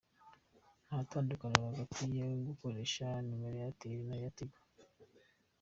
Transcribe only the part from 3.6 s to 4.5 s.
Airtel n’iya